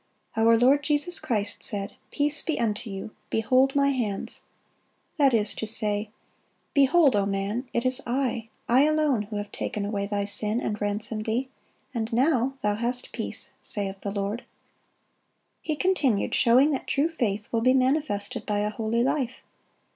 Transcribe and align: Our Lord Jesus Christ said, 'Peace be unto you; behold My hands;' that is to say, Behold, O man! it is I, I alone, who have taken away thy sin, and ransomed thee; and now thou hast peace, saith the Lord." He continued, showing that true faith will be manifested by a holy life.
Our 0.35 0.57
Lord 0.57 0.81
Jesus 0.83 1.19
Christ 1.19 1.63
said, 1.63 1.93
'Peace 2.09 2.41
be 2.41 2.59
unto 2.59 2.89
you; 2.89 3.11
behold 3.29 3.75
My 3.75 3.89
hands;' 3.89 4.41
that 5.17 5.31
is 5.31 5.53
to 5.53 5.67
say, 5.67 6.09
Behold, 6.73 7.15
O 7.15 7.27
man! 7.27 7.69
it 7.71 7.85
is 7.85 8.01
I, 8.07 8.49
I 8.67 8.85
alone, 8.85 9.21
who 9.29 9.35
have 9.35 9.51
taken 9.51 9.85
away 9.85 10.07
thy 10.07 10.25
sin, 10.25 10.59
and 10.59 10.81
ransomed 10.81 11.27
thee; 11.27 11.49
and 11.93 12.11
now 12.11 12.55
thou 12.63 12.73
hast 12.73 13.11
peace, 13.11 13.51
saith 13.61 14.01
the 14.01 14.09
Lord." 14.09 14.43
He 15.61 15.75
continued, 15.75 16.33
showing 16.33 16.71
that 16.71 16.87
true 16.87 17.07
faith 17.07 17.53
will 17.53 17.61
be 17.61 17.75
manifested 17.75 18.43
by 18.43 18.61
a 18.61 18.71
holy 18.71 19.03
life. 19.03 19.43